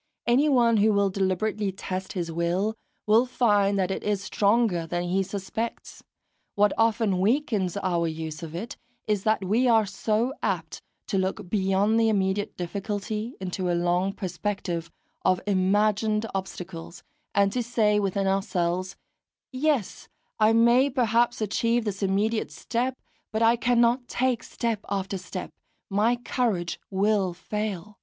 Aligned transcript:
Anyone 0.25 0.77
who 0.77 0.91
will 0.93 1.11
deliberately 1.11 1.71
test 1.71 2.13
his 2.13 2.31
will, 2.31 2.73
will 3.05 3.27
find 3.27 3.77
that 3.77 3.91
it 3.91 4.01
is 4.01 4.23
stronger 4.23 4.87
than 4.87 5.03
he 5.03 5.21
suspects; 5.21 6.01
what 6.55 6.73
often 6.75 7.19
weakens 7.19 7.77
our 7.77 8.07
use 8.07 8.41
of 8.41 8.55
it 8.55 8.77
is 9.05 9.23
that 9.25 9.45
we 9.45 9.67
are 9.67 9.85
so 9.85 10.33
apt 10.41 10.81
to 11.05 11.19
look 11.19 11.47
beyond 11.51 11.99
the 11.99 12.09
immediate 12.09 12.57
difficulty 12.57 13.35
into 13.39 13.69
a 13.69 13.77
long 13.77 14.11
perspective 14.11 14.89
of 15.23 15.39
imagined 15.45 16.25
obstacles, 16.33 17.03
and 17.35 17.51
to 17.53 17.61
say 17.61 17.99
within 17.99 18.25
ourselves, 18.25 18.95
"Yes, 19.51 20.07
I 20.39 20.51
may 20.51 20.89
perhaps 20.89 21.41
achieve 21.41 21.85
this 21.85 22.01
immediate 22.01 22.51
step, 22.51 22.97
but 23.31 23.43
I 23.43 23.55
cannot 23.55 24.07
take 24.07 24.41
step 24.41 24.79
after 24.89 25.19
step 25.19 25.51
my 25.91 26.15
courage 26.15 26.79
will 26.89 27.35
fail!" 27.35 27.99